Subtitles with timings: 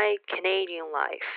[0.00, 1.28] My Canadian Life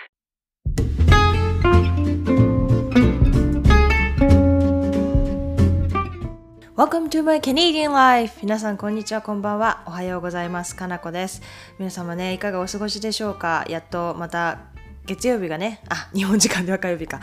[6.77, 8.39] Welcome to my Canadian life!
[8.41, 9.83] 皆さん、こんにちは、こんばんは。
[9.85, 10.77] おはようございます。
[10.77, 11.41] かなこです。
[11.77, 13.65] 皆様ね、いかがお過ごしでしょうか？
[13.67, 14.59] やっとまた
[15.05, 17.19] 月曜日がね、あ、日本時間では火曜日か。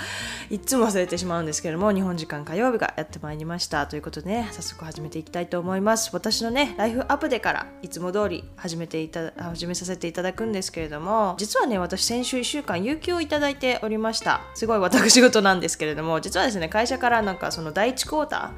[0.51, 3.87] いつも忘れてしまうんですけれども、日本時間火曜日がやってまいりました。
[3.87, 6.11] ということでね、早速始めていきたいと思います。
[6.13, 14.43] 私のね、ライフアップデからいつも通り始めていた、始めさせていただくんですけれども、実はね、私先週1週間、有給をいただいておりました。
[14.55, 18.51] すごい私事なんですけれども、実はですね、会社からなんかその第1クォーター、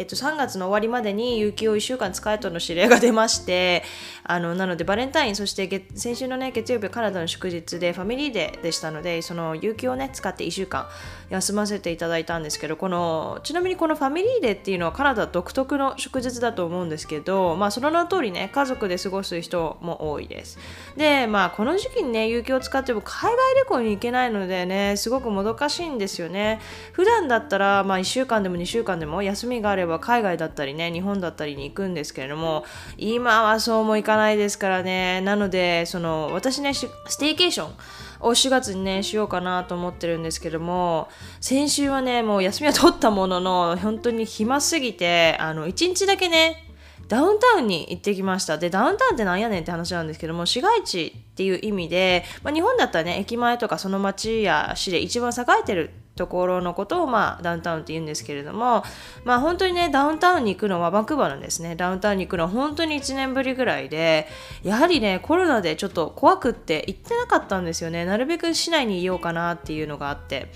[0.00, 3.82] えっと、3月の終わりまでに有給を1週間使えとの指令が出まして
[4.24, 10.88] あのなのでバレンタインそして先週のね月曜日カナダの祝日でファミリーデーでしたのでその有給をね使って1週間
[11.28, 20.58] 休ませていただいたんですけどこのちなみにこのファミリーデーっていうのはカナダ独特の祝日だと思うんですけどまあその名の通りね家族で過ごす人も多いです。
[20.96, 26.58] でまあこの時期にね有給を使っても海外旅行に行けないのでねすごくもどかしいんですよね。
[26.92, 32.64] 普段だったらまあ1週間でも2週間でも休みがあれば海外だったりね日本だったりに行くんですけれども
[32.96, 37.72] 今はそうもいかないですからねなのでその私ねステイケーション
[38.20, 41.08] を4月にねしようかなと思ってるんですけども
[41.40, 46.66] 先週はねもう休みは取ったものの本当に暇すぎてあの1日だけね
[47.10, 48.56] ダウンタウンに行ってきました。
[48.56, 58.84] で、ダウンタウンってなんやねんって話なんですけども、市街地っていう意味で、まあ、日本だったらね、駅前とかその町や市で一番栄えてるところのことを、まあ、ダウンタウンって言うんですけれども、
[59.24, 61.76] まあ、本当にね、ダウンタウンに行くのはバンクーバーなんですね。
[61.76, 64.28] ダウンタウンに行くのは本当に1年ぶりぐらいで、
[64.62, 68.04] やはりね、コロナでちょっと怖くって行ってなかったんですよね。
[68.04, 70.52] なるべく市内にいようかなっていうのがあって。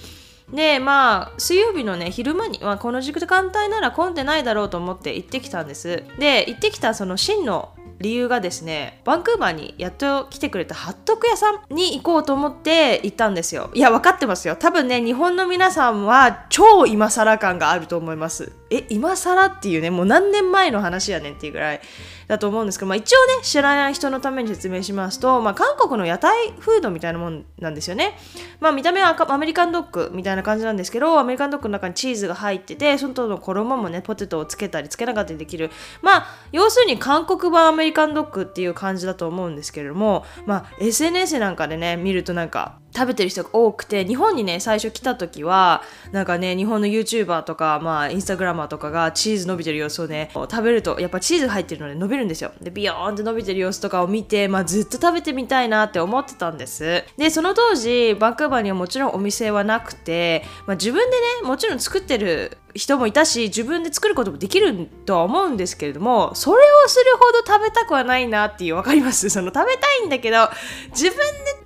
[0.53, 13.71] でまあ水曜日のね昼間に、まあ、この時間帯なら混んでないだろうと思って行ってきたんですで行ってきたその真の理由がですねバンクーバーにやっと来てくれたハットク屋さんに行こうと思って行ったんですよ。
[13.75, 14.57] いや分かってますよ。
[14.57, 18.53] 多分ね日本の皆さんは超今更感があると思います。
[18.71, 21.81] え今更っていうねもう何年前の話やねんっていうぐらい。
[22.27, 28.17] だと思うんですけど、まあ、一応ね知らない人のために説明しますと、まあ、韓国の屋台フードみたいなもんなんですよね、
[28.61, 35.71] まあ、見た目はアメリカンドッグみたいな感じなんですけどアメリカンドッグの中にチーズが入っててそのの衣もねポテトをつけたりつけなかったりできる。
[36.03, 45.83] まあ要するに韓国版アメリカンドッグっていう感じだと思うんですけれども、まあ、SNS なんかでね見るとなんか食べてる人が多くて日本にね最初来た時は
[46.13, 52.53] なんかね日本の YouTuber とかまあインスタグラマーとかがチーズ伸びてる様子をね食べるとやっぱチーズ入ってるので伸びるんですよ。
[52.61, 57.05] でビヨーンって伸びてる様子とかを見て、まあ、ずっと食べてみたいなって思ってたんです。
[57.17, 69.31] でその当時バンクーバーにはもちろんお店はなくて、まあ、自分でねもちろん作ってる人もいたし自分で作ることもできるとは思うんですけれどもそれをするほど食べたくはないなっていう分かります？
[69.31, 70.49] その食べたいんだけど
[70.91, 71.21] 自分で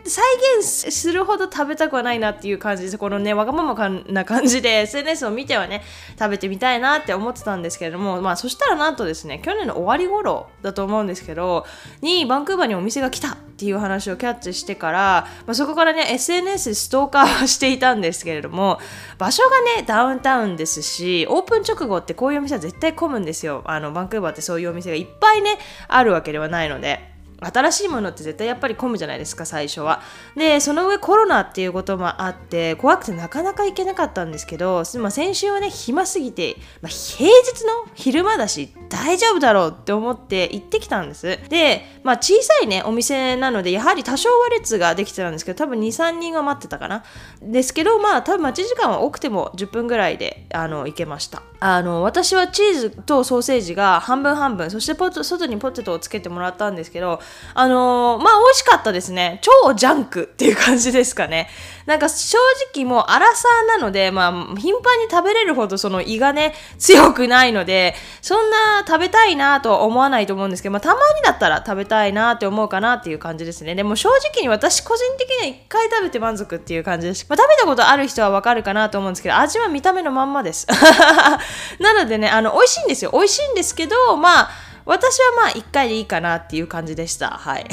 [0.09, 0.25] 再
[0.59, 5.83] 現するほど食べたくはないなっていう感じでこのねわがままな感じで SNS を見てはね
[6.19, 11.67] 食べてみたいなって思ってたんですけれどもまあそしたらなんとですね去年の終わり頃だと思うんですけど
[12.01, 18.79] にバンクーバーにお店が来たっていう話をキャッチしてから、まあ、そこからね SNS ストーカーしていたんですけれども
[19.19, 25.59] 場所がねダウンタウンですしオープン直後ってこういうお店は絶対混むんですよあのバンクーバーってそういうお店がいっぱいね
[25.89, 27.18] あるわけではないので。
[27.41, 30.03] 新しいものって絶対やっぱり混むじゃないですか最初は。
[30.37, 41.39] でその上コロナっていうこともあって怖くてなかなか行けなかったんですけど、まあ、先週はね暇すぎて、まあ、平日の昼間だし大丈夫だろうって思って行ってきたんです。
[41.49, 47.05] で、まあ、小さいねお店なのでやはり多少は列ができてたんですけど多分23人が待ってたかな。
[47.41, 51.43] ですけどまあ多分待ち時間は多くても10分ぐらいであの行けました。
[51.61, 57.21] あの私はチーズとソーセージが半分半分そしてポ外にポテトをつけてもらったんですけど
[57.55, 59.41] あのー、まあ美味しかったですね。
[59.43, 61.49] 超ジャンクっていう感じですかね。
[61.89, 62.37] なんか正
[62.75, 73.75] 直もうアラサーなのでまあ頻繁に食べれるほどその胃がね強くないのでそんな食べたいなとは思わないと思うんですけど、まあ、たまにだったら食べたいなって思うかなっていう感じですね。
[73.75, 80.67] でも正直に私個人的には1回食べて満足っていう感じです、まあ、食べたことある人はわかるかなと思うんですけど味は見た目のまんまです。
[81.81, 83.13] なのでね、あの、美味しいんですよ。
[83.15, 84.51] 美味しいんですけど、まあ、
[84.89, 87.29] 私はまあ1回でいいかなっていう感じでした。
[87.29, 87.67] はい。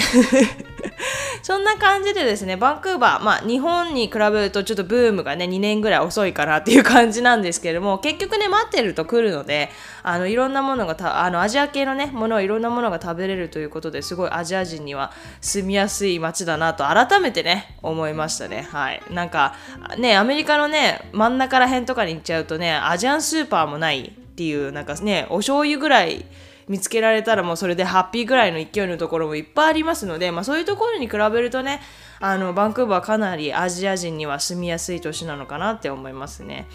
[1.43, 9.71] そんな感じでですね、バンクーバー、まあ日本に比べるとちょっとブームがね、2年ぐらい遅いかなっていう感じなんですけれども、結局ね、待ってると来るので、
[10.03, 18.67] あの、いろんなものがた、あの、アジア系のね、ものをいろんなものが食べれるということですごいアジア人には住みやすい街だなと改めてね、思いましたね。
[18.69, 19.01] はい。
[19.09, 19.55] なんか、
[19.97, 26.25] ね、アメリカのね、真ん中ら辺とかに行っちゃうとね、アジアンスーパーもないっていう、なんかね、お醤油ぐらい、
[26.67, 31.81] 見つけられたらもうそれでハッピーぐらいの勢いのところもいっぱいありますので、まあ、そういうところに比べるとね
[32.19, 36.67] あのバンクーバーかなりアジア人には住みやすい都市なのかなって思いますね。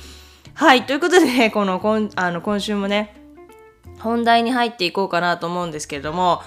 [0.54, 3.16] はいということでね この今あの今週もね
[3.98, 6.42] 本題に入っていこうかなと思うんですけれども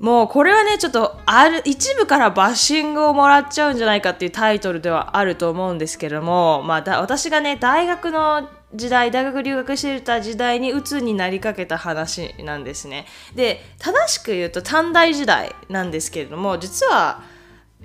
[0.00, 13.06] もうこれはねちょっとある一部からバッシングをもらっちゃうんじゃないかっていうタイトルではあると思うんですけども、まあ、だ私がね大学の時代大学留学してた時代に鬱になりかけた話なんですね。
[13.34, 17.22] で正しく言うと短大時代なんですけれども実は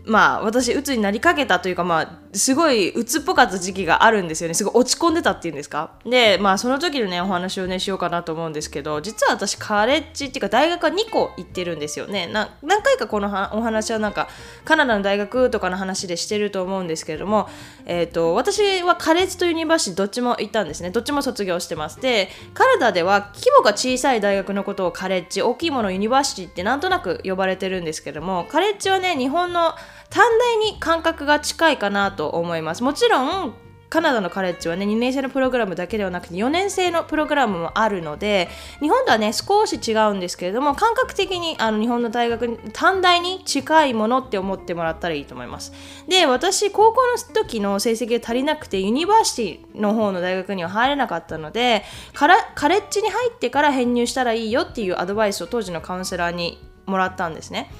[0.05, 4.53] まあ私鬱になりかけたというかまあすごい鬱っぽかった時期があるんですよね。
[4.53, 5.91] すごい落ち込んでたっていうんですか？
[6.05, 12.27] でまあその時のねお話をねしようかなと思うんですけど実は私カレッジっていうか大学は2個行ってるんですよね。
[12.27, 12.49] 何
[12.83, 14.27] 回かこのお話はなんか
[14.65, 17.49] カナダの大学とかの話でしてると思うんですけれども、
[17.85, 20.89] えーと、私はカレッジとユニバーシティどっちも行ったんですね。
[20.91, 21.99] どっちも卒業してます。
[22.01, 29.73] でカナダでは規模が小さい大学のことをカレッジ大きいものユニバーシティってなんとなく呼ばれてるんですけどもカレッジはね日本の
[30.09, 32.83] 短大に感覚が近いかなと思います。
[32.83, 33.53] もちろん
[33.89, 38.49] カナダのカレッジはね2年生のプログラムだけではなくて4年生のプログラムもあるので
[38.81, 45.71] 日本とはね少し違うんですけれども感覚的にあの日本の大学に短大に近いものって思ってもらったらいいと思います。
[46.07, 51.83] で私高校の時の成績が足りなくてユニバーシティの方の大学には入れなかったので
[52.13, 57.71] カレッジに入ってから編入したらいいよっていうアドバイスを当時のカウンセラーにもらったんですね。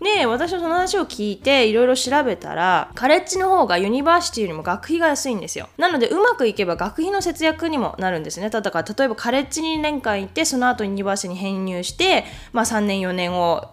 [0.00, 5.68] で私はその話を聞いていろいろ調べたらカレッジの方がユニバーシティよりも学費が安いんですよ。
[5.78, 8.50] なのでうまくいけば学費の節約にもなるんですね。
[8.50, 13.70] だから例えばカレッジに2年間行ってその後ユニバーシティに編入して、まあ、3年4年を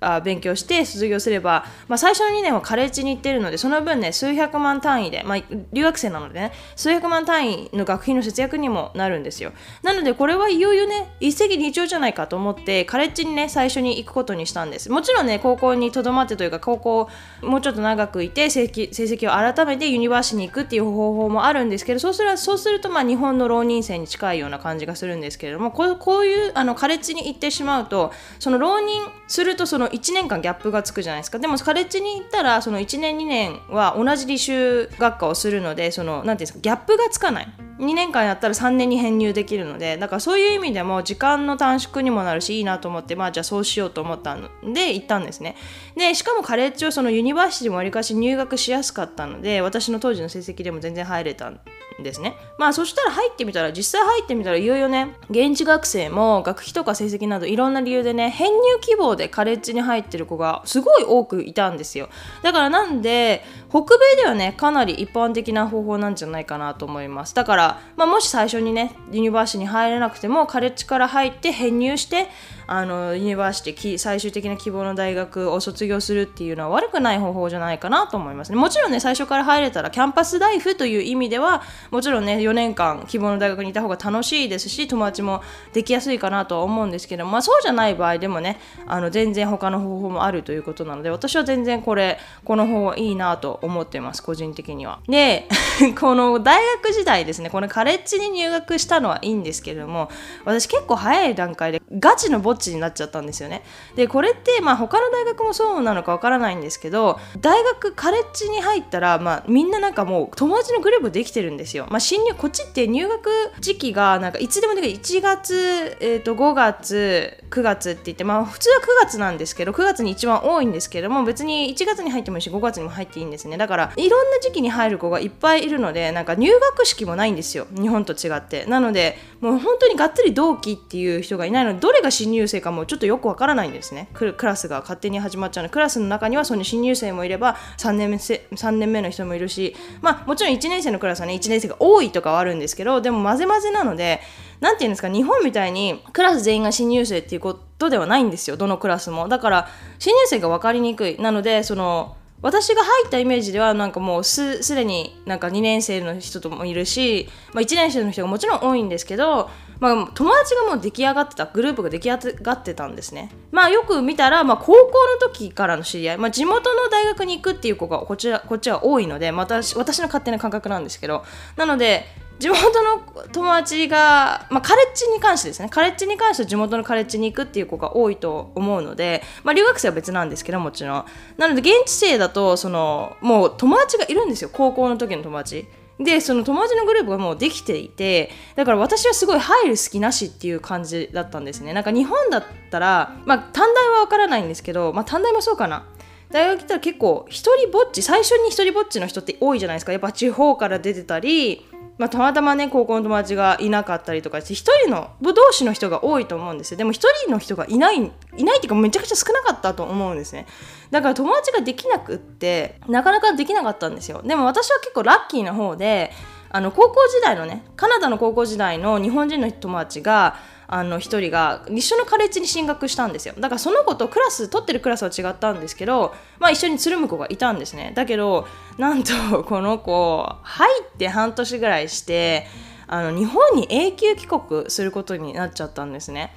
[0.00, 9.52] あ勉強して卒業すれば、まあ、最初の2年はカレッジに行ってるのでその分ね数百万単位で、まあ、留学生なのでね数百万単位の学費の節約にもなるんですよ。
[9.82, 14.90] なのでこれはいよいよね一石二鳥じゃないかと思ってカレッジにね最初に行くことにしたんです。
[14.90, 17.08] もちろんね高校にとどまってというか高校
[17.42, 31.38] もうちょっと長くいて成績成績を改めてユニバーシティに行くっていう方法もあるんですけどそうするそうするとまあ日本の浪人生に近いような感じがするんですけれどもこうこういうあのカレッジに行ってしまうとその浪人するとその1年間ギャップがつくじゃないですか。
[31.38, 37.48] でもカレッジに行ったらその1年2年は同じ履修学科をするのでその何ていうんですかギャップがつかない。
[37.78, 45.56] 2年間やったら3年に編入できるのでだからそういう意味でも時間の短縮にもなるしいいなと思ってまあじゃあそうしようと思ったので行ったんですね。
[45.96, 51.60] でしかもカレッジはそのユニバーシティもわりかし入学しやすかったので私の当時の成績でも全然入れたん
[52.02, 52.34] ですね。
[52.58, 62.08] まあそしたら入ってみたら実際入ってみたらいよいよね現地学生も学費とか成績などいろんな理由でね編入希望でカレッジに入ってる子がすごい多くいたんですよ。
[62.42, 67.34] だからなんで北米ではねかなり一般的な方法なんじゃないかなと思います。
[67.34, 72.28] だから、まあ、もし最初にねユニバーシティに入れなくてもカレッジから入って編入して
[72.66, 78.56] あのユニバーシティ最終的な希望の大学を卒業するっていうのは悪くない方法じゃないかなと思いますね。
[78.56, 85.42] もちろんね最初から入れたらキャンパスライフという意味ではもちろんね4年間希望の大学にいた方が楽しいですし友達も
[85.72, 94.98] できやすいかなとは思うんですけどまあそうじゃない場合でもねあの全然他の方法もあるということなので私は全然これこの方はいいなと思ってます個人的には。
[95.08, 95.48] で
[95.98, 100.10] この大学時代ですねこのカレッジに入学したのはいいんですけども
[100.44, 103.62] 私結構早い段階でガチのぼっちになっちゃったんですよね。
[103.94, 111.86] でこれってまあ他の大学もそうなのかわからないんですけど大学カレッジに入ったらまあみんななんかもう友達のグループできてるんですよ。
[111.90, 123.56] まあ新入こっちって入学時期がなんかいつでもできる1月、えー、と5月9月って言ってまあ普通は9月なんですけど9月に一番多いんですけども別に1月に入ってもいいし5月にも入っていいんですね。
[123.56, 127.66] だからいろんな時期に入る子がいっぱいいるのでなんか入学式もないんですよ。
[127.74, 128.64] 日本と違って。
[128.66, 134.08] なのでもう本当にがっつり同期っていう人がいないのでどれが新入生かもちょっとよくわからないんですね。
[134.14, 135.70] クラスが勝手に始まっちゃうの。
[135.70, 144.20] クラスの中にはその新入生もいれば3年目 ,3 年目の人もいるしまあもちろん1年生のクラスはね1年生が多いとかはあるんですけどでも混ぜ混ぜなので
[144.60, 148.56] 何て言うんですか日本みたいにクラス全員が新入生っていうことではないんですよ。
[148.56, 149.28] どのクラスも。
[149.28, 151.18] だから新入生が分かりにくい。
[151.18, 163.30] なのでその私が入ったイメージではなんかもうすすでになんか2年生の人ともいるし、まあ、1年生の人がもちろん多いんですけど、まあ、友達がもう出来上がってたグループが出来上がってたんですね。
[163.50, 171.24] まあよく見たら、まあ、高校の時からの知り合い、まあ、地元の大学に行くっていう子がこちらこっちは多いのでまた私の勝手な感覚なんですけど。
[171.56, 172.04] なので
[172.38, 173.00] 地元の
[173.32, 175.70] 友達が、まあ、カレッジに関してですね。
[175.70, 181.04] カレッジに関しては地元のカレッジに行くっていう子が多いと思うので、まあ、留学生は別なんですけどもちろん。
[181.38, 184.50] なので現地生だとそのもう友達がいるんですよ。
[184.52, 185.66] 高校の時の友達。
[185.98, 191.72] でその友達のグループがもうできていてだから私はすごい入る隙なしっていう感じだったんですね。
[191.72, 195.86] なんか日本だったらまあ短大はわからないんですけどまあ短大もそうかな。
[196.30, 199.92] 大学行ったら結構一人ぼっち最初に一人ぼっちの人って多いじゃないですか。
[199.92, 201.64] やっぱ地方から出てたり
[201.98, 206.76] まあ、たまたまね高校の友達がいなかったりとかして1人の同士の人が多いと思うんですよ。
[206.76, 210.46] でも1人の人がいないいないっていうかめちゃくちゃ少なかったと思うんですね。
[210.90, 214.22] だから友達ができなくってなかなかできなかったんですよ。
[214.22, 216.12] でも私は結構ラッキーな方で
[216.50, 220.36] あの高校時代のねカナダの高校時代の日本人の友達が
[220.68, 232.46] あの1人が一緒のカレッジに進学したんですよだからその子とクラス取ってるクラスは違ったんですけど、まあ、一緒につるむ子がいたんですねだけどなんとこの子入って半年ぐらいして
[232.88, 236.32] あの日本に永久帰国することになっちゃったんですね。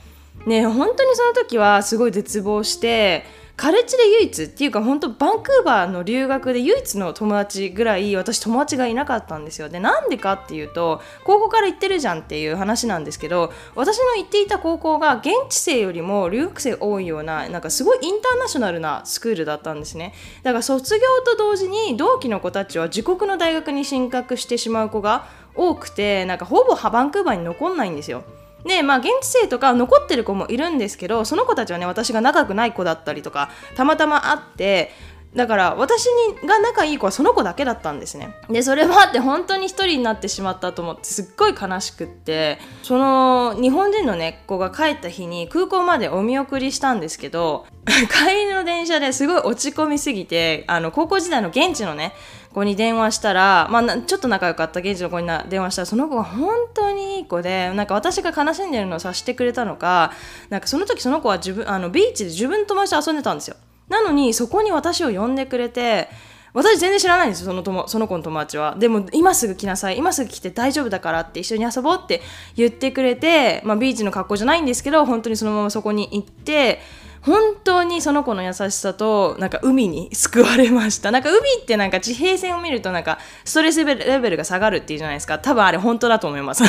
[0.47, 3.25] ね本当にその時はすごい絶望して
[3.59, 9.67] カレッジで唯一っていうか本当バンクーバーの留学で唯一の友達ぐらい私友達がいなかったんですよ。
[9.67, 20.13] でなんでかっていうと高校から行ってるじゃんっていう話なんですけど私の行っていた高校が現地生よりも留学生多いようななんかすごいインターナショナルなスクールだったんですね。
[20.43, 28.23] だから卒業と同時に同期の子たちは自国の大学に進学してしまう子が多くてなんかほぼバンクーバーに残んないんですよ。
[28.65, 34.91] でまあ現地生とか残ってる子もいるんですけどその子たちはね私が仲良くない子だったりとかたまたま会って
[35.35, 38.33] だから私にが仲いい子はその子だけだったんですね。
[38.49, 52.13] でそれもあって本当に一人になってしまったと思ってすっごい悲しくってその日本人のね子が帰った日に空港までお見送りしたんですけど 帰りの電車ですごい落ち込みすぎてあの高校時代の現地のね
[52.53, 60.13] 子に電話したら、まあ、ちょっと仲良かった現地の子に電話したらその子が本当にいい子でなんか私が悲しんでるのを察してくれたのか
[60.49, 63.55] なんかその時その子は自分あのビーチで自分の友達と遊んでたんですよ。
[63.87, 66.09] なのにそこに私を呼んでくれて
[66.53, 68.75] 私全然知らないんですよその友その子の友達は。
[68.77, 72.21] でも今すぐ来なさい今すぐ来て大丈夫だからって一緒に遊ぼうって
[72.55, 76.79] 言ってくれて、まあ、ビーチの格好じゃないんですけど本当にそのままそこに行って
[77.21, 81.11] 本当にその子の優しさとなんか海に救われました。
[81.11, 85.39] なんか海ってなんか地平線を見るとなんかストレスレベルが下がるっていうじゃないですか。
[85.39, 86.63] 多分あれ本当だと思います。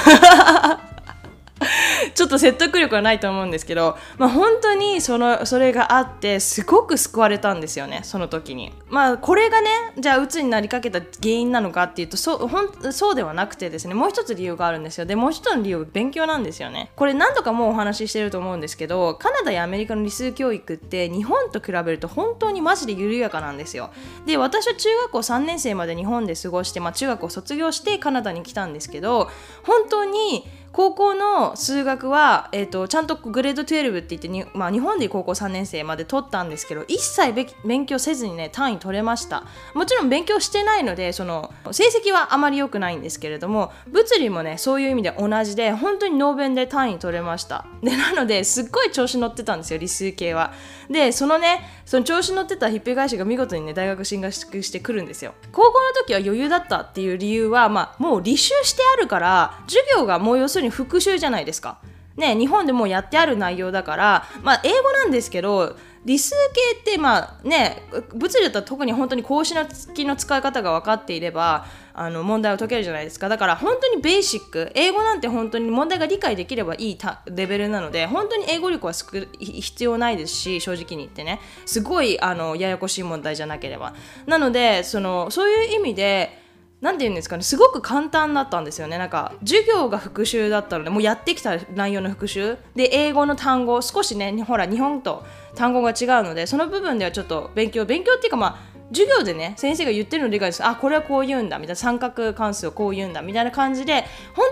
[2.14, 8.72] ちょっと説得力はないと思うんですけど、まあ、本当にそのそれがあってすごく救われたんですよねその時に。
[8.88, 16.90] まあこれがねじゃあ鬱になりかけた原因なのかっていうとそうほんそうではなくてですねもう一つ理由があるんですよでもう一つの理由は勉強なんですよね。
[16.96, 23.90] これ何度かもうお話ししてると思うんですけどカナダやアメリカの理数教育って日本と比べると本当にマジで緩やかなんですよ。
[24.26, 29.30] で私は中学校3年生まで日本で過ごして、まあ、中学校卒業してカナダに来たんですけど
[29.62, 37.32] 本当に高校の数学は、えーと、ちゃんとグレード12って言ってに、まあ、日本で高校3年生まで取ったんですけど一切
[37.64, 39.44] 勉強せずにね単位取れました。
[39.74, 47.66] もちろん勉強してないのでその成績はあまり良くないんですけれども物理もねそういう意味で同じで本当にノーベンで単位取れました。
[47.82, 50.52] でなのですっごい調子乗ってたんですよ理数系は。
[50.88, 55.34] でそのねその調子乗ってたひっぺ返しが見事にね大学進学してくるんですよ。
[55.50, 61.78] 高校の時は余裕だったっていう理由は、まあ、もう履修してあるから授業がもう要するに復習じゃないですか。
[62.16, 67.82] ね日本でもやってある内容だからまあ英語なんですけど理数系ってまあね
[68.14, 73.28] 物理だったら特に本当に格子の付きの使い方が分かっていればあの問題を解けるじゃないですか。
[73.28, 78.92] だから本当にベーシック英語なんて本当に問題が理解できればいいレベルなので本当に英語力は
[79.38, 81.40] 必要ないですし正直に言ってね。
[81.66, 83.94] すごいあのややこしい問題じゃなければ。
[84.26, 86.39] なのでそのそういう意味で
[86.80, 88.96] 何て言うんですかねすごく簡単だったんですよね。
[88.96, 92.56] なんか授業が復習だったのでもうやってきた内容の復習。
[92.74, 104.46] で英語の単語少しねほら日本と単語が違うのでその部分ではちょっと勉強勉強っていうかまあ授業でね先生が言ってるのを理解ですあこれはこう言うんだみたいな三角関数をこう言うんだみたいな感じで本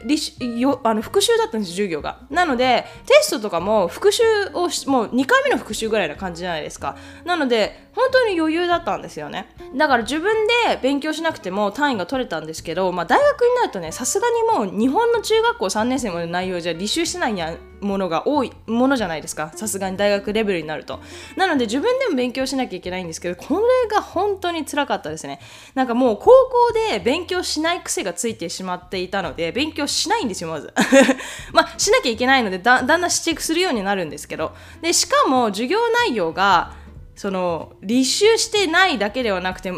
[0.00, 2.20] 当によあの復習だったんです授業が。
[2.30, 4.22] なのでテストとかも復習
[4.54, 6.96] をもう2回目の復習ぐらいな感じじゃないですか。
[7.24, 9.48] なので本当に余裕だったんですよね。
[9.76, 19.52] だから自分で勉強しなくても単位が取れたんですけど、まあ、大学になるとねさすがにもう日本の中学校3年生までの内容じゃ履修してないものが多いものじゃないですか。
[19.54, 21.00] さすがに大学レベルになると。
[21.36, 25.40] なので自分でも勉強しなきゃいけないんですけどこれが本当につらかったですね。
[25.74, 30.72] なんかもう高校で勉強しない癖がついてしまっていたので勉強しないんですよまず。
[31.52, 34.52] まあしなきゃいけないのでだだんだん指摘するようになるんですけど。
[34.80, 36.81] でしかも授業内容が
[37.22, 39.72] その履修してないだけではなくて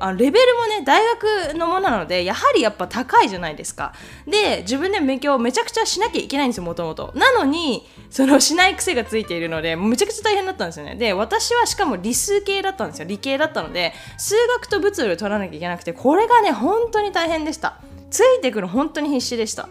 [0.00, 3.94] あレベルもね大学のものなのでやはりやっぱ高いじゃないですか。
[4.26, 7.10] で自分で勉強をめちゃくちゃしなきゃいけないんですよもともと。
[7.14, 10.94] なのにそのしない癖がついているのでめちゃくちゃ大変だったんですよね。
[10.96, 13.08] で私はしかも理数系だったんですよ。
[13.08, 17.80] 理系だったので数学と物理を取らなきゃいけなくてこれがね本当に大変でした。
[18.10, 19.70] ついてくる本当に必死でした。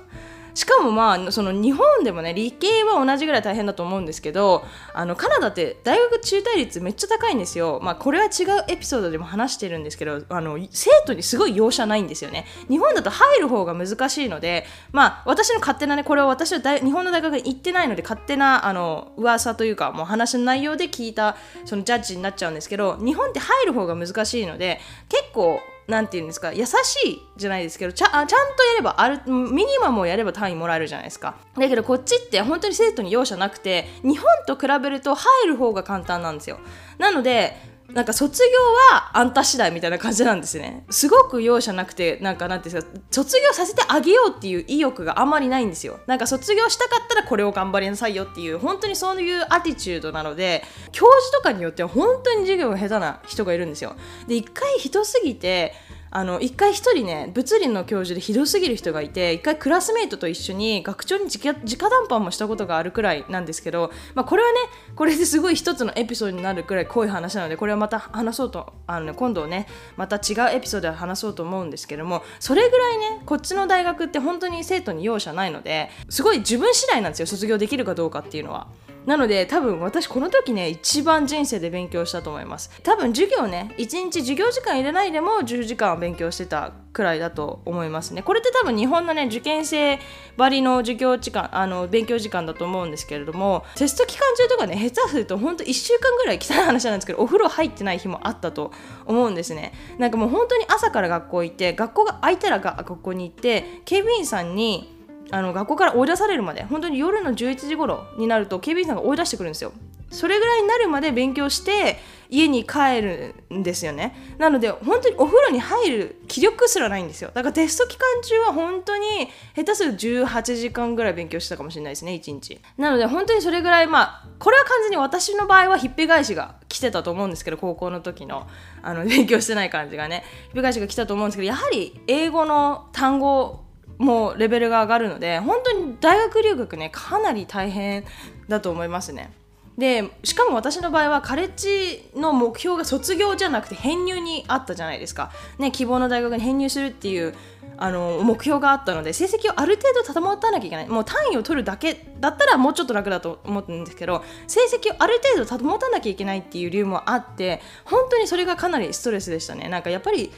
[0.54, 7.80] しかもまあその日本でもね理系は同じぐらい大変だと思うんですけどあのカナダって大学中退率めっちゃ高いんですよ。
[7.82, 12.46] まあこれは違うエピソードでも話してるんですけどあの生徒にすごい容赦ないんですよね。
[12.70, 26.70] 日本だと入る方が難しいのでまあ私の勝手なねこれは私は日本の大学に行ってないので勝手なあの噂というかもう話の内容で聞いたそのジャッジになっちゃうんですけど日本って入る方が難しいので結構なんて言うんですか優し
[27.06, 28.38] いじゃないですけどちゃちゃんとや
[28.78, 31.36] ればあるミニマムをやれば単位もらえるじゃないですか。
[31.58, 36.60] だけどこっちって本当に生徒に容赦なくて日本と比べると入る方が簡単なんですよ。
[37.00, 37.58] なので
[37.94, 40.86] なんか卒業はあんた次第みたいな感じなんですね。
[40.90, 46.00] すごく容赦なくてなんかなんていうか卒業させてあげようっていう意欲があまりないんですよ。
[46.06, 53.96] なんか卒業したかったらこれを頑張りなさいよっていう本当にそういうアティチュードなので教授とかによっては本当に授業が下手な人がいるんですよ。
[54.28, 55.74] で一回ひどすぎて
[56.12, 61.54] あの一回一人ね物理の教授でひどすぎる人がいて一回クラスメートと一緒に学長に直
[61.90, 64.58] 談判もしたことがあるくらいなんですけど、まあ、これはね
[64.96, 78.68] これですごい一つのエピソードになるくらい濃い話なのでこれはまた話そうとあの、ね、今度ねまた違うエピソードで話そうと思うんですけどもそれぐらいねこっちの大学って本当に生徒に容赦ないのですごい自分次第なんですよ卒業できるかどうかっていうのは。
[79.06, 82.70] なので多分私この時ね一番人生で勉強したと思います。
[82.84, 88.22] 多分授業ね1日授業時間入れないでも10時間勉強してたくらいだと思いますね。
[88.22, 90.00] これって多分日本のね受験生
[90.38, 98.72] ばりの授業時間あの勉強時間だと思うんですけれどもテスト期間中とかね下手すると本当1週間ぐらい汚い話なんですけどお風呂入ってない日もあったと
[99.06, 99.74] 思うんですね。
[99.98, 104.99] なんかもう本当に朝から学校行って学校が空いたら学校に行って警備員さんに
[105.32, 109.72] あの学校から追い出されるまで本当に夜の11時頃になると警備員さんが追い出してくるんですよ。
[110.12, 112.00] それぐらいになるまで勉強して
[112.32, 114.36] 家に帰るんですよね。
[114.38, 117.32] なので本当にお風呂に入る気力すらないんですよ。
[117.34, 122.60] だからテスト期間中は本当に下手すると18時間ぐらい勉強してたかもしれないですね1日。
[122.78, 128.48] なので本当にそれぐらいまあこれは完全に私の場合はひっぺ返しが来てたと思うんですけど高校の時の
[128.82, 133.69] あの勉強してない感じがねひっぺ返しが来たと思うんですけどやはり英語の単語
[134.00, 138.06] もうレベルが上がるので本当に大学留学ねかなり大変
[138.48, 139.32] だと思いますね。
[139.78, 147.34] でしかも私の場合はカレッジの目標が卒業じゃなくて編入にあったじゃないですか、ね、希望の大学に編入するっていう
[147.78, 150.88] あの目標があったので成績をある程度保たなきゃいけない。
[150.90, 159.70] もう単位を取るだけだったらもうちょっと楽だと思ってるんですけど成績をある程度保たなきゃいけないっていう理由もあって本当にそれがかなりストレスでしたね。
[159.70, 160.30] なんかやっぱり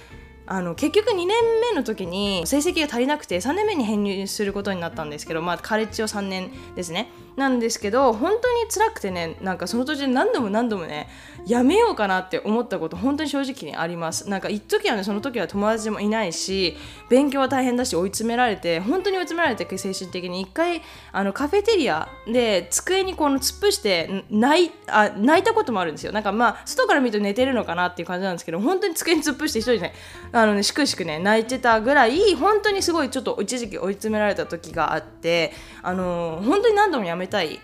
[0.54, 1.28] あの結局2年
[1.72, 7.10] 目の時に成績が足りなくて3年目に編入することになったんですけど、まあ、カレッジを3年ですね。
[7.38, 11.08] なんですけど本当に辛くてねなんかその途中で何度も何度もね
[11.46, 14.30] やめようかなって思ったこと本当に正直にあります。
[14.30, 16.78] なんか一時はねその時は友達もいないし
[17.10, 20.42] 勉強は大変だし追い詰められて本当に追い詰められて精神的に。
[20.42, 26.12] 一回あのカフェテリアで机にこの突っ伏して泣いあ泣いたこともあるんですよ。
[26.12, 29.94] なんかまあ外から見ると寝てるのかなっていう感じなんですけど本当に机に突っ伏して一人でね
[30.32, 37.60] あのねしくしくね泣いてたぐらい本当にすごいちょっと一時期追い詰められた時があってあの本当に何度もやめたいっ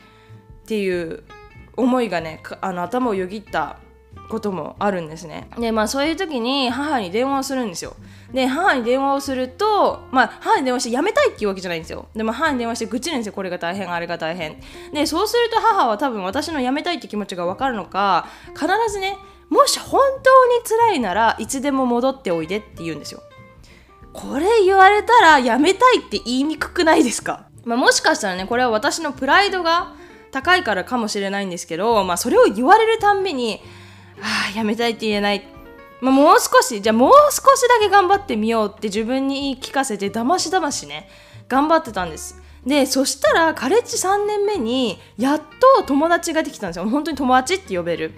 [0.65, 1.23] ていう
[1.77, 3.77] 思いがねあの頭をよぎった
[4.29, 5.47] こともあるんですね。
[5.57, 7.95] でまあそういう時に母に電話をするんですよ。
[8.33, 12.07] で母に電話をするとまあ母に電話してやめたいっていうわけじゃないんですよ。
[12.13, 13.33] でも母に電話して愚痴るんですよ。
[13.33, 14.59] これが大変あれが大変。
[14.93, 19.17] でそうすると母は多分私のやめたいって気持ちが分かるのか必ずね
[19.49, 23.21] もし本当に辛いならいつでも戻っておいでって言うんですよ。
[24.13, 29.93] これ言われたらやめたいって言いにくくないですか、まあ、もしかしたらねこれは私のプライドが
[30.37, 33.59] 高いからかもしれないんですけど、まあ、それを言われるたんびに
[34.21, 35.43] ああやめたいって言えない、
[35.99, 41.09] まあ、もう少しじゃあもう少しだけ頑張ってみようって自分に言い聞かせてだましだましね
[41.47, 42.41] 頑張ってたんです。
[42.65, 45.41] でそしたらカレッジ3年目にやっ
[45.77, 46.89] と友達ができたんですよ。
[46.89, 48.11] 本当に友達って呼べる。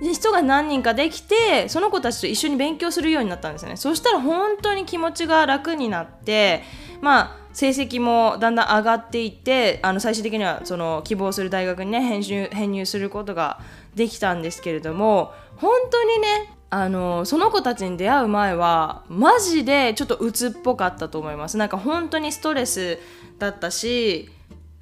[0.00, 3.76] で人が何人かできてその子たちと一緒に勉強するようになったんですよね。
[3.76, 6.62] そしたら本当に気持ちが楽になって
[7.00, 13.60] まあ成績もだんだん上がっていってあの最終的にはその希望する大学にね編入編入することが
[13.94, 21.56] できたんですけれども本当にねあのその子たちに出会う前はマジでちょっと鬱っぽかったと思います。
[21.56, 22.98] なんか本当にストレス
[23.38, 24.28] だったし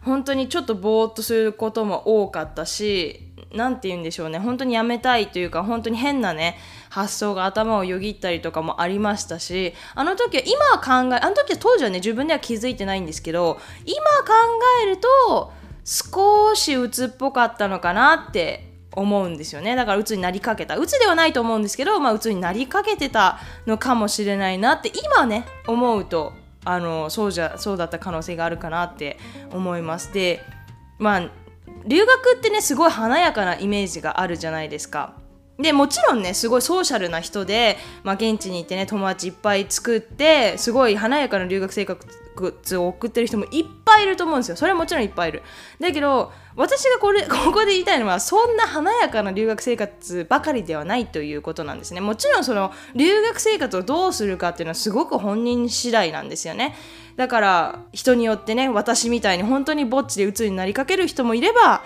[0.01, 3.21] 本当にちょっとぼーっとすることも多かったし
[3.53, 4.39] 何て言うんでしょうね。
[4.39, 6.57] 本当にやめたいというか本当に変なね
[6.93, 14.35] 発想が頭をよぎったりとかもありましたしあの時は今は考えあの時は当時はね自分では気づいてないんですけど今考
[14.83, 15.53] えると
[15.87, 19.75] 少し鬱っぽかったのかなって思うんですよね。
[19.75, 20.77] だから鬱になりかけた。
[20.77, 26.35] 鬱ではないと思うんですけど、まあ、鬱になりかけてたのかもしれないなって今ね思うと
[26.67, 29.19] あのそうじゃそうだった可能性があるかなって
[29.51, 30.13] 思います。
[30.13, 30.45] で
[30.99, 31.31] まあ
[31.87, 35.22] 留学ってねすごい華やかなイメージがあるじゃないですか。
[35.63, 44.57] でもちろんねすごいソーシャルな人で、まあ、現地に行ってね友達いっぱい作ってすごい華やかな留学生活を送ってる人もいっぱいいると思うんですよ。
[44.57, 45.43] それはもちろんいっぱいいる。
[45.81, 52.01] だけど私がこれ ここで言いたいのはそんな華やかな留学生活ばかりではないということなんですね。
[52.01, 56.77] もちろんその留学生活をどうするかっていうのはすごく本人次第なんですよね。
[57.17, 61.83] だから人によってね私みたいに本当にぼっちで鬱になりかける人もいれば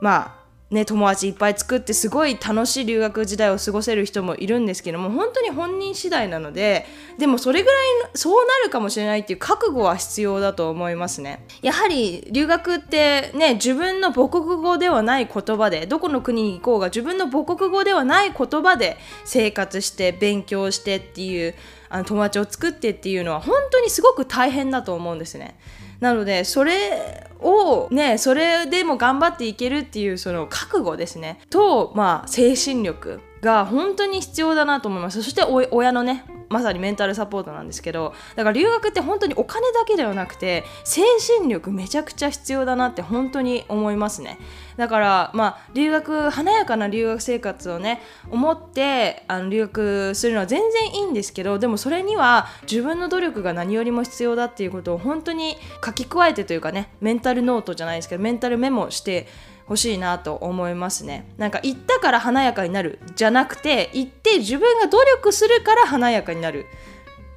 [0.00, 0.43] まあ
[0.74, 6.84] ね、友達いっぱい作ってすごい楽しい留学時代を過ごせる人もいるんですけども本当に本人次第なので
[7.16, 21.54] でもそれぐらいそうなるかもしれないっていう覚悟は必要だと思いますねやはり留学ってね自分の母国語ではない言葉でどこの国に行こうが自分の母国語ではない言葉で生活して勉強してっていう
[21.88, 25.56] あの友達を作ってっていうのは本当にすごく大変だと思うんですね。
[26.00, 31.40] なのでそれをねそれでも頑張っていけるっていうその覚悟ですね。
[31.50, 35.22] とまあ精神力が本当に必要だなと思います。
[35.22, 41.02] そして親のねまさにメンタルサポートなんですけどだから留学って本当にお金だけではなくて精
[41.36, 44.38] 神力めちゃくちゃ必要だなって本当に思いますね。
[44.76, 59.26] だからまあ留学華やかな留学生活をね思ってあの留学するのは全然いいんですけどでもそれには自分の努力が何よりも必要だっていうことを本当に書き加えてというかねメンタルノートじゃないですけどメンタルメモして
[59.66, 61.32] ほしいなと思いますね。
[61.38, 66.66] なんか行ったから華やかになるじゃなくて行って自分が努力するから華やかになる。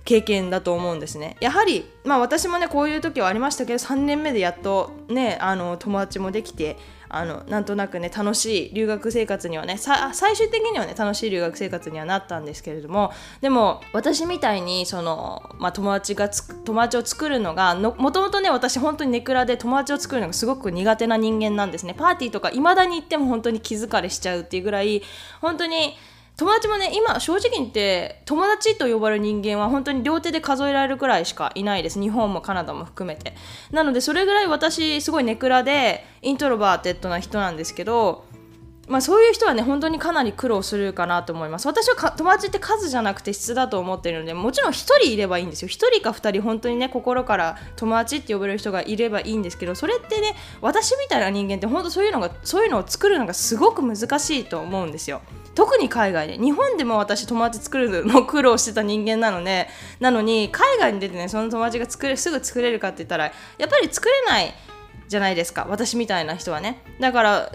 [0.08, 1.36] 経験だと思うんですね。
[1.41, 6.78] やはりまあ私もねこういう時はありましたけど3年目でやっとねあの友達もできて
[7.10, 21.93] あのなんとなくね楽しい留学生活にはね最終的にはね楽しい留学生活にはなったんですけれどもでも私みたいにその、まあ、友達が友達を作るのがもともとね私本当にネクラで友達を作るのがすごく苦手な人間なんですね。
[21.93, 25.02] パーティーとかいまだに行っても本当に気疲れしちゃうっていうぐらい
[25.41, 25.98] 本当に
[26.38, 32.00] 友達もね今正直言って友達と呼ばれる人間は本当に両手で数えられるくらいしかいないです。
[32.00, 33.34] 日本もカナダも含めて。
[33.71, 38.26] なのでそれぐらい私すごいネクラで introverted な人なんですけど
[38.88, 41.67] まあ、そういう人はね本当にかなり苦労するかなと思います。
[41.67, 45.67] 私は友達って数じゃなくて質だと思ってるのでもちろん1人いればいいんですよ。
[45.67, 55.21] 1人か2人本当にね心から友達って呼べる人がいればいいんですけどそれってね私みたいな人間って本当そういうのがそういうのを作るのがすごく難しいと思うんですよ。
[55.54, 56.38] 特に海外で。
[56.38, 59.67] 日本でも私友達作るの苦労してた人間なので
[60.00, 63.26] なのに海外に出てねその友達が作れすぐ作れるかって言ったら
[63.58, 64.54] やっぱり作れない
[65.10, 65.65] じゃないですか。
[65.69, 66.82] 私みたいな人はね。
[67.02, 67.52] だから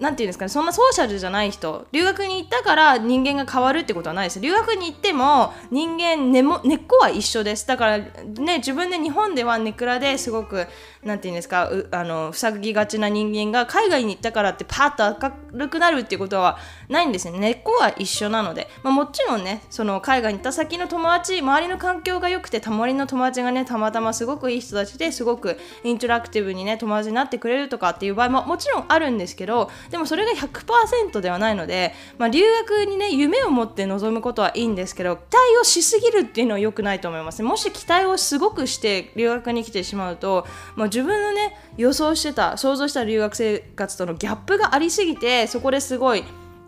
[0.00, 1.86] なんていうんですかねそんなソーシャルじゃない人。
[1.92, 4.40] 留学に行ったから人間が変わるってことはないです。
[4.40, 7.66] 留学に行っても人間根も根っこは一緒です。
[7.66, 10.66] だからね自分で日本ではネクラですごく
[11.04, 16.58] なんていうんですかあの塞ぎがちな人間が海外に行ったからってパッと明るくなるっていうことは
[16.88, 17.38] ないんですね。
[17.38, 37.42] 根っこは一緒なので、まあ、もちろんねその海外に行った先の友達周りの環境が良くてたまりの友達がねたまたますごくいい人たちですごくインタラクティブにね友達になってくれるとかっていう場合ももちろんあるんですけどでもそれが100%ではないので、まあ、留学にね夢を持って臨むことはいいんですけど期待をしすぎるっていうのは良くないと思います。
[37.42, 46.24] もし期待をすごくして留学に来てしまうと、まあ、自分のね予想してた想像した留学生活とのギャップがありすぎてそこですごい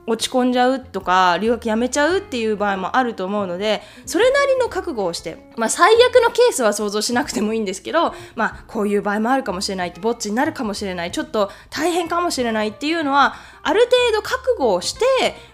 [0.07, 15.05] 落ち込んじゃうとか留学やめちゃうっていう場合もあると思うのでそれなりの覚悟をして、まあ、最悪のケースは想像しなくてもいいんですけど、まあ、こういう場合もあるかもしれないってぼっちになるかもしれないちょっと大変かもしれないっていうのはある程度覚悟をして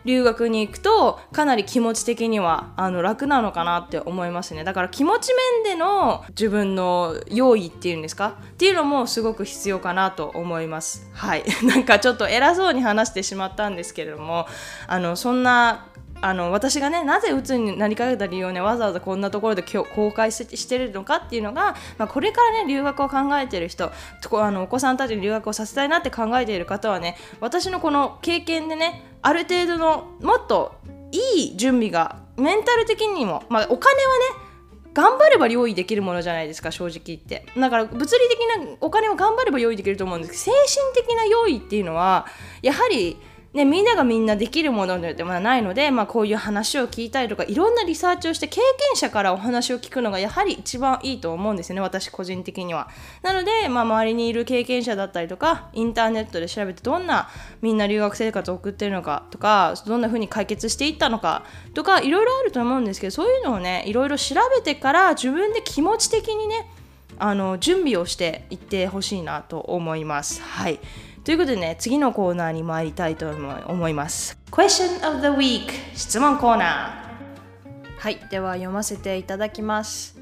[0.04, 4.64] 留学に行くとかなり気持ち的にはあの楽なのかなって思いますね。
[4.64, 5.32] だから気持ち
[5.62, 8.38] 面での自分の用意っていうんですか？
[8.52, 11.08] っていうのもすごく必要かなと思います。
[11.12, 11.44] はい。
[11.64, 14.37] なんかちょっと偉そうに話してしまったんですけれども
[14.86, 15.86] あのそんな
[16.20, 23.92] あの私がねなぜ鬱になりかけた理由をねわざわざこんなところで公開してるのかっていうのが、まあ、これからね留学を考えてる人
[24.32, 30.74] あのお子さんたちに留学をさせたいなって考えている方はね私のこの経験でねある程度のもっと
[31.12, 34.48] いい準備がメンタル的にも、まあ、お金はね
[34.94, 37.46] 頑張れば用意できるものじゃないですか正直言って。
[37.56, 42.26] だから物理的なお金を頑張れば用意できると思うんですけど精神的な用意っていうのは
[42.62, 43.16] やはり
[43.54, 52.88] ね、みんながみんなできるものではないので、まあ、こういう話を聞いたりとかいろんなリサーチをして経験者からお話を聞くのがやはり一番いいと思うんですよね私個人的には。
[53.22, 57.30] なので、まあ、周りにいる経験者だったりとかインターネットで調べてどんな
[57.62, 66.70] みんな留学生活を送ってるのかとかどんな風に解決していったのかとかいろいろあると思うんですけどそういうのをねいろいろ調べてから自分で気持ち的にね
[67.18, 70.42] あの準備をしていってほしいなと思います。
[70.42, 70.78] はい
[71.24, 74.38] ということでね、次のコーナーに参りたいと思います。
[74.50, 77.98] Question of the Week 質問コーナー。
[77.98, 80.18] はい、では読ませていただきます。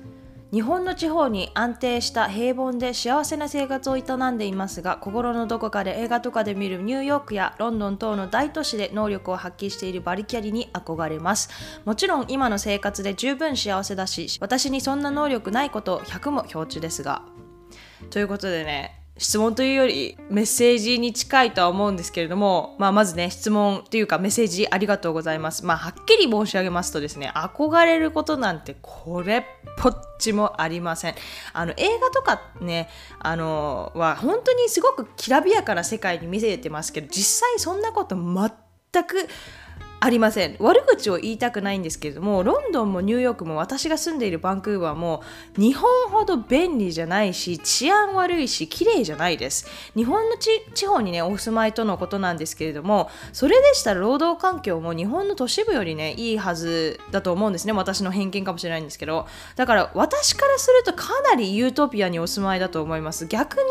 [0.52, 11.50] 日本の地方に安定した平凡で幸せな生活を営んでいますが心のどこかで映画とかで見るニューヨークやロンドン等の大都市で能力を発揮しているバリキャリに憧れます
[11.85, 17.22] もちろん今の生活で十分幸せだし私にそんな能力ないこと100も表中ですが
[18.11, 25.64] ということでね質問というよりメッセージに近いとは思うんですけれども、まあ、まずね質問というかメッセージありがとうございます。
[25.64, 29.42] まあ、はっきり申し上げますとですね憧れることなんてこれっ
[29.79, 31.14] ぽっちもありません。
[31.55, 39.29] あの映画とかねあのは本当にすごくきらびやかな世界に見せてますけど実際そんなこと全く
[39.98, 40.56] ありません。
[40.61, 45.22] 悪口を言いたくないんですけれどもロンドンもニューヨークも私が住んでいるバンクーバーも
[45.56, 49.66] 日本ほど便利じゃないし治安悪いし綺麗じゃないです。
[49.96, 57.72] 日本の地方にねお住まいとのことなんですけれどもそれでしたら労働環境も日本の都市部よりねいいはずだと思うんですね。
[57.72, 59.26] 私の偏見かもしれないんですけど。
[59.56, 63.26] だから私からするとかなりユートピアにお住まいだと思います。
[63.26, 63.66] 逆にね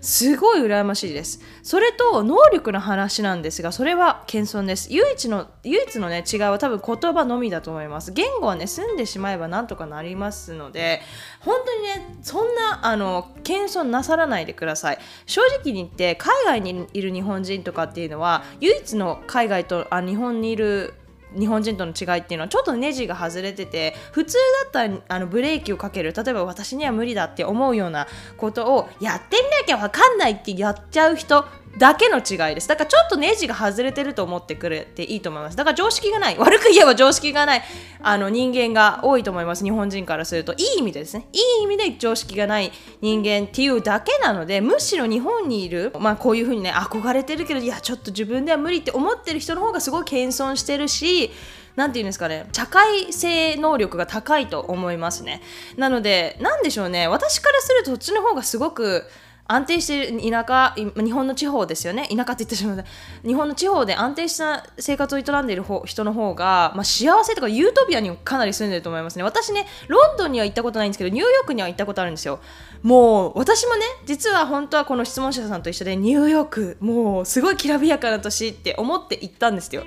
[0.00, 1.40] すごい羨ましいです。
[1.62, 4.92] それと能力の話なんですがそれは謙遜です。
[4.92, 8.12] 唯一の唯一のね違いは多分言葉のみだと思います。
[8.12, 11.02] 言語はね住んでしまえばなんとかなりますので
[11.40, 14.98] 本当にねそんなあの謙遜なさらないでください。
[15.26, 20.94] 正直に言って海外にいる日本人とかっていうのは唯一の海外とあ日本にいる
[21.38, 31.44] 日本人との違いっていうのはちょっとネジが外れてて普通だったらあのブレーキをかける例えば私には無理だって思うようなことをやってみなきゃ分かんないってやっちゃう人
[31.78, 32.68] だけの違いです。
[32.68, 35.56] だからちょっとネジが外れてると思ってくれていいと思います。
[35.56, 36.36] だから常識がない。
[36.38, 37.62] 悪く言えば常識がない。
[38.02, 39.62] あの人間が多いと思います。
[39.62, 40.52] 日本人からすると。
[40.54, 41.28] いい意味でですね。
[41.32, 45.92] いい意味で常識がない人間っていうだけなのでむしろ日本にいる。
[45.98, 51.30] まあこういうふうにね憧れてるけどいやちょっと自分では無理って思ってる人の方がすごい謙遜してるし
[51.76, 52.46] 何て言うんですかね。
[52.52, 55.40] 社会性能力が高いと思いますね。
[55.76, 57.06] なので何でしょうね。
[57.06, 59.04] 私からするとそっちの方がすごく
[59.52, 62.08] 安定している田舎日本の地方ですよね。
[62.08, 62.84] 田舎って言ってしまう。
[63.26, 69.24] 日本の地方で安定した生活を営んでいる人の方が、まあ、幸せとかユートピアにかなり住んでると思いますね。
[69.24, 72.38] 私ねロンドンには行ったことないんですけどニューヨークには行ったことあるんですよ。
[72.82, 79.84] もう私もね実は本当はこの質問者さんと一緒でニューヨークもうすごいきらびやかな都市って思って行ったんですよ。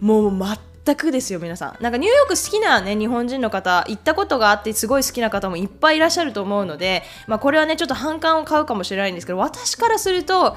[0.00, 0.30] もう
[0.88, 1.82] 全くですよ皆さん。
[1.82, 10.56] なんかニューヨーク好きなね日本人の方行ったことがあってすごい好きな方もいっぱいいらっしゃると思うので、まあ、これはねちょっと反感を買うかもしれないんですけど私からすると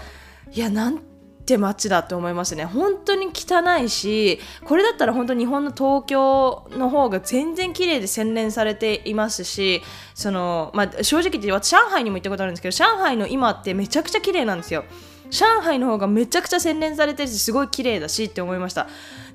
[0.51, 1.01] いやなん
[1.45, 2.63] て街だって思いますね。
[2.63, 9.81] 本当に汚いしこれだったら本当日本の東京の方が全然綺麗で洗練されていますし
[10.13, 14.85] その、まあ、正直言って私上海にも行ったことあるんですけど上海の今ってめちゃくちゃ綺麗なんですよ。
[15.31, 18.87] 上海の方がめちゃくちゃ洗練されてるしすごい綺麗だしって思いました。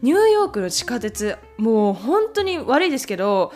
[0.03, 3.53] ニューヨークの地下鉄もう本当に悪いですけど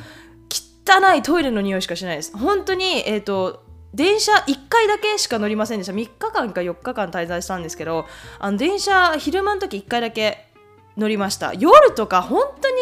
[0.51, 2.37] 汚いトイレの匂いしかしないです。
[2.37, 3.63] 本当にえっ、ー、と
[3.95, 5.93] 電車1回だけしか乗りませんでした。
[5.93, 8.07] 3日間か4日間滞在したんですけど
[8.39, 10.47] あの電車昼間の時1回だけ
[10.97, 11.55] 乗りました。
[11.55, 12.77] 夜とか本当に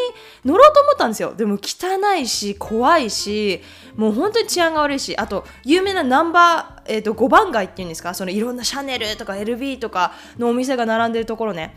[0.44, 1.34] 乗ろうと思ったんですよ。
[1.34, 3.62] でも汚いし怖いし
[3.96, 8.14] もう本当に治安が悪いしあと有名なナンバー、えーと、5番街っていうんですか？
[8.14, 11.76] そのいろんなシャネルとか LB とかのお店が並んでるところね。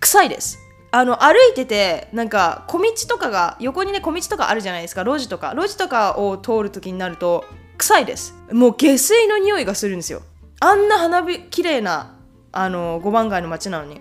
[0.00, 0.58] 臭いです。
[0.90, 5.02] あの歩いててなんか小道とかが横にね小道とかあるじゃないですか？
[5.02, 5.54] 路地とか。
[5.56, 7.44] 路地とかを通る時になると
[7.78, 8.34] 臭いです。
[8.52, 10.22] もう下水の匂いがするんですよ。
[10.60, 12.16] あんな花火綺麗な
[12.52, 14.00] あの5番街の街なのに。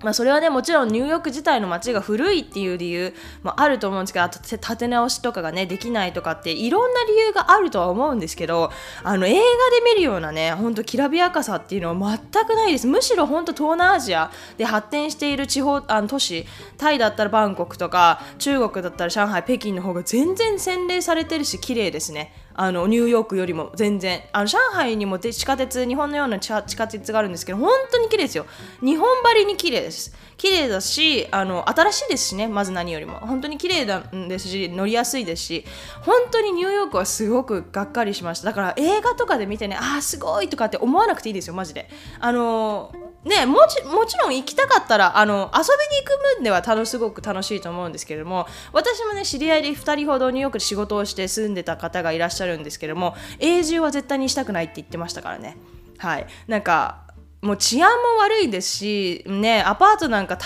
[0.00, 8.70] まあ、それはねもちろんニューヨーク自体の街が古いっていう理由もあると思うんですけど建て直しとかがねできないとかっていろんな理由があるとは思うんですけど
[9.02, 9.42] あの映画で
[9.84, 12.86] 見るようなねほんときらびやかさっていうのは全くないです。
[12.86, 22.32] むしろ本当東南アジアで発展している地方あの都市タイだったらバンコクとか中国だったら上海北京の方が全然洗練されてるし綺麗ですね。
[22.60, 28.46] あのニューヨークよりも全然あの上海にも地下鉄日本のような地下鉄があるんですけど本当に綺麗ですよ。
[28.80, 30.12] 日本張りに綺麗です。
[30.36, 33.20] 綺麗だしあの新しいですしねまず何よりも。
[33.20, 35.64] 本当に綺麗なんですし乗りやすいですし
[36.02, 38.46] 本当にニューヨークはすごくがっかりしました。
[38.46, 41.88] だから映画とかで見てねああすごいとかって思わなくていいですよマジで。
[42.18, 42.92] あの
[43.24, 55.56] ねもちもちろん行きたかったらあの遊びに行く分では楽すごく楽しいと思うんですけれども私もね知り合いで2人ほどニューヨークで仕事をして住んでた方がいらっしゃるんですけれども永住は絶対にしたくないって言ってましたからね。
[55.98, 56.26] はい。
[56.46, 57.07] なんか
[57.40, 60.38] もう治安も悪いですし、ね、アパートなんか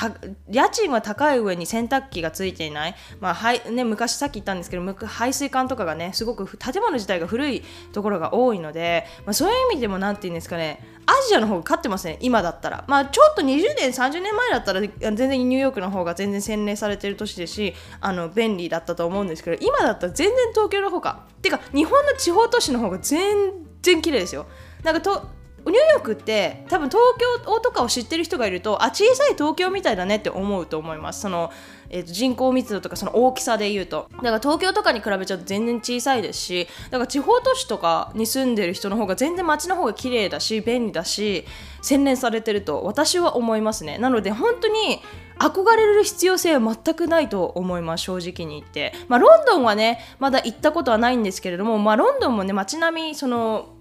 [0.51, 24.47] 家賃は高い上に洗濯機がついていない、まあはいね、昔さっき言ったんですけど排水管とかがねすごく建物自体が古いところが多いので、まあ、そういう意味でも何て言うんですかねアジアの方が勝ってますね今だったら、まあ、ちょっと20年30年前だったら全然ニューヨークの方が全然洗練されてる都市ですしあの便利だったと思うんですけど今だったら全然東京の方がてか日本の地方都市の方が全然綺麗ですよ。
[24.85, 27.03] なんかとニューヨークって多分東
[27.47, 31.21] 京とかを知ってる人がいるとあ小さい東京みたいだねって思うと思います。
[31.21, 31.53] その、
[31.89, 34.09] えーと、人口密度とかその大きさで言うと。
[34.17, 41.47] だから東京とかに比べちゃうと全然小さいですしだから地方都市とかに住んでる人の方が全然街の方が綺麗だし便利だし
[41.81, 43.99] 洗練されてると私は思いますね。
[43.99, 45.01] なので本当に
[45.39, 53.75] 憧れる必要性は全くないと思います正直に言って、まあ、ロンドンはねまだ行ったことはないんですけれども、まあ、ロンドンもね街並みその、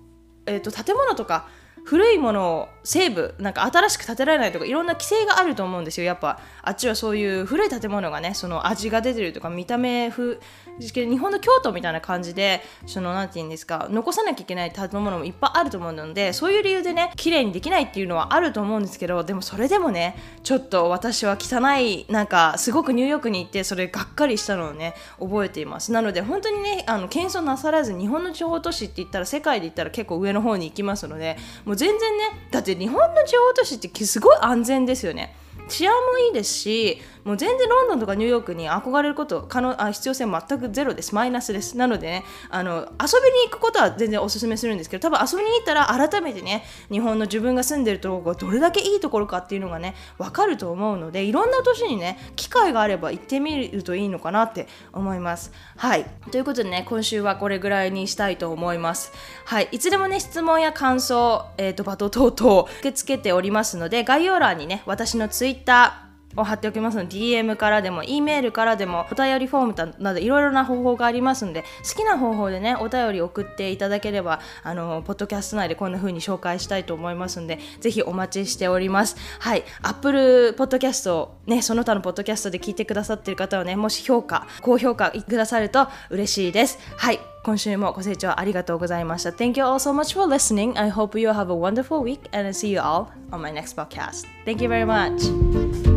[0.46, 1.50] えーと建物とか
[1.84, 6.06] 古いものをセーブなんか新しく建てられないとかいろんな規制があると思うんですよ。
[6.06, 10.40] やっぱあっちはそういう古い建物がねその味が出てるとか見た目風
[10.82, 25.92] 日本の京都みたいな感じでそのなんて言うんですか残さなきゃいけない建物もいっぱいあると思うのでそういう理由でね綺麗にできないっていうのはあると思うんですけどでもそれでもねちょっと私は汚いなんかすごくニューヨークに行ってそれがっかりしたのをね覚えています。
[25.92, 35.36] なので本当にねあの謙遜なさらず日本の地方都市って言ったら世界で言ったら結構上の方に行きますのでもう全然ねだって日本の地方都市ってすごい安全ですよね。
[35.68, 41.14] 治安もいいですしもう全然ロンドンとかニューヨークに憧れること可能あ必要性全くゼロです。
[41.14, 41.78] マイナスです。
[41.78, 55.52] なのでねあの遊びに行くことは全然おすすめするんですけど多分遊びに行ったら改めてね日本の自分が住んでるところがどれだけいいところかっていうのがね分かると思うのでいろんな都市にね機会があれば行ってみるといいのかなって思います。
[55.78, 56.06] はい。
[56.32, 59.12] ということでね今週はこれぐらいにしたいと思います。
[59.46, 59.70] はい。
[59.72, 89.32] いつでもね質問や感想、えーと、バト等々受け付けておりますので概要欄にね私のツイッターを貼っておきますので DM からでも E メールからでもお便りフォームなどいろいろな方法がありますので好きな方法でねお便り送っていただければあのポッドキャスト内でこんな風に紹介したいと思いますのでぜひお待ちしておりますはい Apple ポッドキャストねその他のポッドキャストで聞いてくださっている方はねもし評価高評価くださると嬉しいですはい今週もご清聴ありがとうございました。
[89.32, 90.80] Thank you all so much for listening.
[90.80, 93.76] I hope you have a wonderful week and I see you all on my next
[93.76, 94.28] podcast.
[94.46, 95.91] Thank you very much.